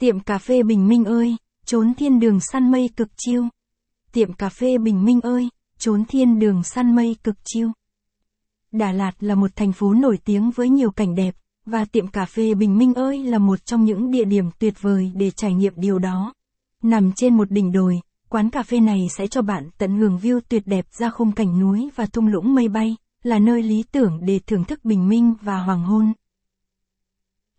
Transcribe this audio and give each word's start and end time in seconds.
Tiệm 0.00 0.20
cà 0.20 0.38
phê 0.38 0.62
Bình 0.62 0.88
Minh 0.88 1.04
ơi, 1.04 1.36
trốn 1.64 1.94
thiên 1.94 2.20
đường 2.20 2.38
săn 2.52 2.70
mây 2.70 2.90
cực 2.96 3.08
chiêu. 3.16 3.48
Tiệm 4.12 4.32
cà 4.32 4.48
phê 4.48 4.78
Bình 4.78 5.04
Minh 5.04 5.20
ơi, 5.20 5.48
trốn 5.78 6.04
thiên 6.08 6.38
đường 6.38 6.62
săn 6.62 6.94
mây 6.94 7.16
cực 7.24 7.36
chiêu. 7.44 7.68
Đà 8.72 8.92
Lạt 8.92 9.12
là 9.20 9.34
một 9.34 9.50
thành 9.56 9.72
phố 9.72 9.94
nổi 9.94 10.18
tiếng 10.24 10.50
với 10.50 10.68
nhiều 10.68 10.90
cảnh 10.90 11.14
đẹp, 11.14 11.34
và 11.66 11.84
tiệm 11.84 12.08
cà 12.08 12.24
phê 12.24 12.54
Bình 12.54 12.78
Minh 12.78 12.94
ơi 12.94 13.24
là 13.24 13.38
một 13.38 13.66
trong 13.66 13.84
những 13.84 14.10
địa 14.10 14.24
điểm 14.24 14.44
tuyệt 14.58 14.74
vời 14.80 15.12
để 15.14 15.30
trải 15.30 15.54
nghiệm 15.54 15.72
điều 15.76 15.98
đó. 15.98 16.34
Nằm 16.82 17.12
trên 17.16 17.36
một 17.36 17.50
đỉnh 17.50 17.72
đồi, 17.72 18.00
quán 18.28 18.50
cà 18.50 18.62
phê 18.62 18.80
này 18.80 19.06
sẽ 19.16 19.26
cho 19.26 19.42
bạn 19.42 19.70
tận 19.78 19.96
hưởng 19.96 20.18
view 20.18 20.40
tuyệt 20.48 20.62
đẹp 20.66 20.86
ra 20.98 21.10
khung 21.10 21.32
cảnh 21.32 21.60
núi 21.60 21.90
và 21.96 22.06
thung 22.06 22.26
lũng 22.26 22.54
mây 22.54 22.68
bay, 22.68 22.96
là 23.22 23.38
nơi 23.38 23.62
lý 23.62 23.84
tưởng 23.92 24.20
để 24.26 24.40
thưởng 24.46 24.64
thức 24.64 24.84
bình 24.84 25.08
minh 25.08 25.34
và 25.40 25.58
hoàng 25.58 25.84
hôn. 25.84 26.12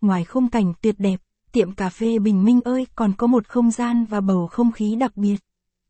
Ngoài 0.00 0.24
khung 0.24 0.48
cảnh 0.48 0.72
tuyệt 0.82 0.94
đẹp, 0.98 1.20
tiệm 1.52 1.72
cà 1.72 1.88
phê 1.88 2.18
Bình 2.18 2.44
Minh 2.44 2.60
ơi 2.64 2.86
còn 2.94 3.12
có 3.16 3.26
một 3.26 3.48
không 3.48 3.70
gian 3.70 4.04
và 4.04 4.20
bầu 4.20 4.46
không 4.46 4.72
khí 4.72 4.96
đặc 4.96 5.16
biệt. 5.16 5.36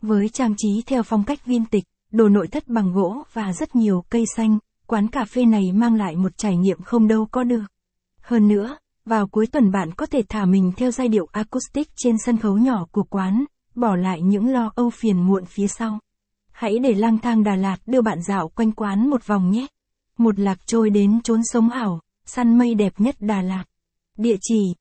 Với 0.02 0.28
trang 0.28 0.54
trí 0.56 0.82
theo 0.87 1.02
phong 1.02 1.24
cách 1.24 1.46
viên 1.46 1.64
tịch, 1.64 1.84
đồ 2.10 2.28
nội 2.28 2.48
thất 2.48 2.68
bằng 2.68 2.92
gỗ 2.92 3.23
và 3.32 3.52
rất 3.52 3.77
nhiều 3.77 4.04
cây 4.09 4.24
xanh, 4.37 4.59
quán 4.87 5.09
cà 5.09 5.24
phê 5.24 5.45
này 5.45 5.73
mang 5.73 5.95
lại 5.95 6.16
một 6.16 6.32
trải 6.37 6.56
nghiệm 6.56 6.82
không 6.82 7.09
đâu 7.09 7.27
có 7.27 7.45
được. 7.45 7.64
Hơn 8.20 8.48
nữa, 8.48 8.77
vào 9.04 9.27
cuối 9.27 9.46
tuần 9.46 9.70
bạn 9.70 9.92
có 9.95 10.06
thể 10.06 10.23
thả 10.28 10.45
mình 10.45 10.73
theo 10.77 10.90
giai 10.90 11.09
điệu 11.09 11.27
acoustic 11.32 11.88
trên 11.96 12.16
sân 12.24 12.38
khấu 12.38 12.59
nhỏ 12.59 12.87
của 12.92 13.02
quán, 13.02 13.45
bỏ 13.74 13.96
lại 13.96 14.23
những 14.23 14.52
lo 14.52 14.73
âu 14.74 14.90
phiền 14.90 15.26
muộn 15.26 15.45
phía 15.45 15.68
sau. 15.68 15.98
Hãy 16.52 16.79
để 16.79 16.95
lang 16.95 17.18
thang 17.18 17.45
Đà 17.45 17.56
Lạt 17.56 17.76
đưa 17.87 18.02
bạn 18.02 18.23
dạo 18.23 18.48
quanh 18.48 18.73
quán 18.73 19.10
một 19.10 19.26
vòng 19.26 19.51
nhé. 19.51 19.66
Một 20.18 20.38
lạc 20.38 20.66
trôi 20.66 20.90
đến 20.90 21.20
chốn 21.23 21.40
sống 21.45 21.70
ảo, 21.70 22.01
săn 22.26 22.59
mây 22.59 22.74
đẹp 22.74 22.92
nhất 22.98 23.16
Đà 23.20 23.42
Lạt. 23.42 23.65
Địa 24.18 24.37
chỉ 24.40 24.74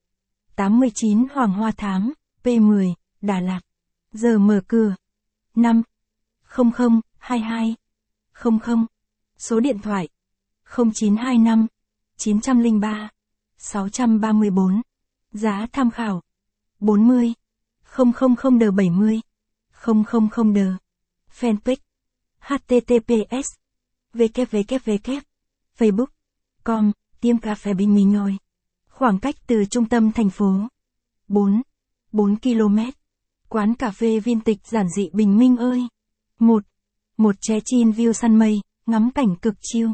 89 0.55 1.27
Hoàng 1.33 1.53
Hoa 1.53 1.71
Thám, 1.77 2.13
P10, 2.43 2.93
Đà 3.21 3.39
Lạt. 3.39 3.61
Giờ 4.11 4.39
mở 4.39 4.61
cửa. 4.67 4.95
5 5.55 5.81
00 6.55 7.01
22 7.17 7.75
00 8.33 8.85
Số 9.37 9.59
điện 9.59 9.79
thoại. 9.79 10.09
0925 10.77 11.67
903 12.17 13.09
634 13.57 14.81
Giá 15.31 15.67
tham 15.73 15.91
khảo. 15.91 16.21
40 16.79 17.33
000 17.95 18.59
đờ 18.59 18.71
70 18.71 19.21
000 19.85 20.53
đờ 20.53 20.75
Fanpage. 21.39 21.75
Https 22.39 23.47
www 24.13 25.21
facebook 25.77 26.05
com. 26.63 26.91
Tiêm 27.21 27.37
cà 27.37 27.55
phê 27.55 27.73
bình 27.73 27.95
minh 27.95 28.11
ngồi 28.11 28.37
khoảng 29.01 29.19
cách 29.19 29.35
từ 29.47 29.65
trung 29.65 29.85
tâm 29.85 30.11
thành 30.11 30.29
phố 30.29 30.67
4 31.27 31.61
4 32.11 32.35
km 32.35 32.79
quán 33.49 33.75
cà 33.75 33.91
phê 33.91 34.19
viên 34.19 34.39
tịch 34.41 34.57
giản 34.63 34.85
dị 34.95 35.09
bình 35.13 35.37
minh 35.37 35.57
ơi 35.57 35.87
một 36.39 36.63
một 37.17 37.35
ché 37.41 37.59
chin 37.65 37.91
view 37.91 38.13
săn 38.13 38.39
mây 38.39 38.61
ngắm 38.85 39.11
cảnh 39.11 39.35
cực 39.35 39.53
chiêu 39.61 39.93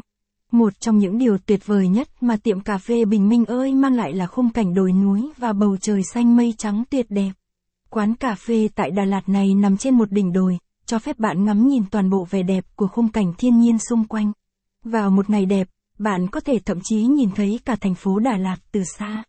một 0.52 0.80
trong 0.80 0.98
những 0.98 1.18
điều 1.18 1.38
tuyệt 1.38 1.66
vời 1.66 1.88
nhất 1.88 2.08
mà 2.20 2.36
tiệm 2.36 2.60
cà 2.60 2.78
phê 2.78 3.04
Bình 3.04 3.28
Minh 3.28 3.44
ơi 3.44 3.74
mang 3.74 3.94
lại 3.94 4.12
là 4.12 4.26
khung 4.26 4.50
cảnh 4.50 4.74
đồi 4.74 4.92
núi 4.92 5.30
và 5.36 5.52
bầu 5.52 5.76
trời 5.76 6.02
xanh 6.14 6.36
mây 6.36 6.54
trắng 6.58 6.84
tuyệt 6.90 7.06
đẹp. 7.08 7.32
Quán 7.90 8.14
cà 8.14 8.34
phê 8.34 8.68
tại 8.74 8.90
Đà 8.90 9.04
Lạt 9.04 9.28
này 9.28 9.54
nằm 9.54 9.76
trên 9.76 9.94
một 9.94 10.12
đỉnh 10.12 10.32
đồi, 10.32 10.58
cho 10.86 10.98
phép 10.98 11.18
bạn 11.18 11.44
ngắm 11.44 11.68
nhìn 11.68 11.82
toàn 11.90 12.10
bộ 12.10 12.26
vẻ 12.30 12.42
đẹp 12.42 12.64
của 12.76 12.86
khung 12.86 13.08
cảnh 13.08 13.32
thiên 13.38 13.60
nhiên 13.60 13.78
xung 13.78 14.04
quanh. 14.04 14.32
Vào 14.84 15.10
một 15.10 15.30
ngày 15.30 15.46
đẹp, 15.46 15.68
bạn 15.98 16.28
có 16.28 16.40
thể 16.40 16.58
thậm 16.58 16.78
chí 16.82 16.96
nhìn 16.96 17.30
thấy 17.34 17.60
cả 17.64 17.76
thành 17.76 17.94
phố 17.94 18.18
Đà 18.18 18.36
Lạt 18.36 18.56
từ 18.72 18.82
xa. 18.98 19.22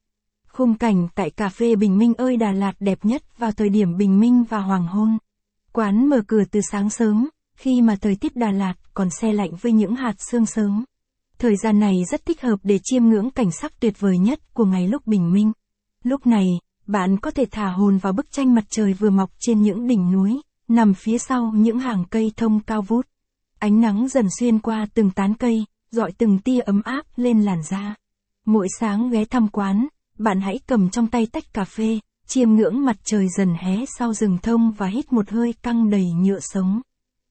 Khung 0.48 0.78
cảnh 0.78 1.08
tại 1.16 1.30
cà 1.30 1.50
phê 1.50 1.76
Bình 1.76 1.98
Minh 1.98 2.14
ơi 2.14 2.38
Đà 2.38 2.52
Lạt 2.52 2.74
đẹp 2.80 3.06
nhất 3.06 3.38
vào 3.38 3.52
thời 3.52 3.70
điểm 3.70 3.98
bình 3.98 4.20
minh 4.20 4.44
và 4.50 4.60
hoàng 4.60 4.88
hôn. 4.88 5.18
Quán 5.72 6.08
mở 6.08 6.22
cửa 6.28 6.44
từ 6.52 6.60
sáng 6.72 6.90
sớm, 6.90 7.30
khi 7.56 7.82
mà 7.82 7.96
thời 8.02 8.16
tiết 8.16 8.36
Đà 8.36 8.52
Lạt 8.52 8.74
còn 8.94 9.10
xe 9.10 9.34
lạnh 9.34 9.52
với 9.62 9.72
những 9.72 9.96
hạt 9.96 10.14
sương 10.32 10.46
sớm. 10.46 10.86
Thời 11.40 11.56
gian 11.64 11.80
này 11.80 11.96
rất 12.12 12.26
thích 12.26 12.42
hợp 12.42 12.60
để 12.64 12.80
chiêm 12.84 13.06
ngưỡng 13.06 13.32
cảnh 13.32 13.52
sắc 13.52 13.80
tuyệt 13.80 14.00
vời 14.00 14.18
nhất 14.18 14.54
của 14.54 14.66
ngày 14.66 14.88
lúc 14.88 15.08
bình 15.08 15.34
minh. 15.34 15.52
Lúc 16.04 16.28
này, 16.28 16.46
bạn 16.88 17.18
có 17.18 17.32
thể 17.32 17.46
thả 17.52 17.70
hồn 17.70 17.98
vào 17.98 18.14
bức 18.14 18.32
tranh 18.32 18.56
mặt 18.56 18.64
trời 18.70 18.94
vừa 18.94 19.10
mọc 19.10 19.30
trên 19.40 19.62
những 19.62 19.88
đỉnh 19.88 20.12
núi, 20.12 20.42
nằm 20.68 20.94
phía 20.94 21.18
sau 21.18 21.52
những 21.56 21.80
hàng 21.80 22.04
cây 22.10 22.32
thông 22.38 22.60
cao 22.60 22.82
vút. 22.82 23.08
Ánh 23.60 23.82
nắng 23.82 24.08
dần 24.08 24.28
xuyên 24.40 24.60
qua 24.60 24.88
từng 24.94 25.12
tán 25.12 25.34
cây, 25.34 25.66
dọi 25.92 26.12
từng 26.18 26.40
tia 26.40 26.60
ấm 26.60 26.82
áp 26.82 27.06
lên 27.16 27.42
làn 27.42 27.64
da. 27.64 27.96
Mỗi 28.46 28.68
sáng 28.80 29.10
ghé 29.10 29.26
thăm 29.26 29.48
quán, 29.48 29.88
bạn 30.18 30.42
hãy 30.42 30.60
cầm 30.68 30.90
trong 30.90 31.08
tay 31.08 31.28
tách 31.32 31.54
cà 31.54 31.64
phê, 31.64 32.00
chiêm 32.28 32.52
ngưỡng 32.56 32.86
mặt 32.86 32.98
trời 33.04 33.28
dần 33.38 33.56
hé 33.60 33.86
sau 33.98 34.14
rừng 34.14 34.38
thông 34.44 34.72
và 34.72 34.88
hít 34.88 35.14
một 35.14 35.30
hơi 35.30 35.54
căng 35.64 35.90
đầy 35.90 36.12
nhựa 36.12 36.40
sống. 36.40 36.82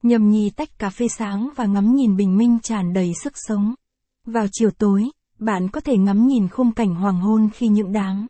Nhầm 0.02 0.30
nhì 0.30 0.50
tách 0.50 0.78
cà 0.78 0.90
phê 0.90 1.08
sáng 1.08 1.48
và 1.56 1.66
ngắm 1.66 1.94
nhìn 1.94 2.16
bình 2.16 2.36
minh 2.36 2.58
tràn 2.62 2.92
đầy 2.92 3.12
sức 3.22 3.32
sống. 3.36 3.74
Vào 4.26 4.46
chiều 4.52 4.70
tối, 4.70 5.10
bạn 5.38 5.68
có 5.68 5.80
thể 5.80 5.96
ngắm 5.96 6.26
nhìn 6.26 6.48
khung 6.48 6.72
cảnh 6.72 6.94
hoàng 6.94 7.20
hôn 7.20 7.48
khi 7.54 7.68
những 7.68 7.92
đám 7.92 8.26